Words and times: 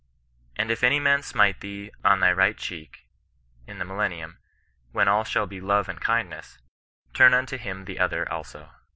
'^ 0.01 0.03
And 0.55 0.71
if 0.71 0.83
any 0.83 0.99
man 0.99 1.21
smite 1.21 1.59
thee 1.59 1.91
on 2.03 2.21
thy 2.21 2.31
right 2.33 2.57
cheek, 2.57 3.05
in 3.67 3.77
the 3.77 3.85
millennium, 3.85 4.39
when 4.91 5.07
all 5.07 5.23
shall 5.23 5.45
be 5.45 5.61
love 5.61 5.87
and 5.87 6.01
kindness, 6.01 6.57
*' 6.87 7.13
turn 7.13 7.35
unto 7.35 7.55
him 7.55 7.85
the 7.85 7.99
other 7.99 8.27
also." 8.27 8.71